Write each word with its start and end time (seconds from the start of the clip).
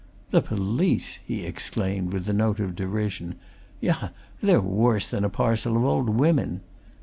"The 0.31 0.41
police!" 0.41 1.19
he 1.27 1.45
exclaimed, 1.45 2.11
with 2.11 2.27
a 2.27 2.33
note 2.33 2.59
of 2.59 2.75
derision. 2.75 3.35
"Yah! 3.81 4.09
they're 4.41 4.59
worse 4.59 5.07
than 5.07 5.23
a 5.23 5.29
parcel 5.29 5.77
of 5.77 5.83
old 5.85 6.09
women! 6.09 6.61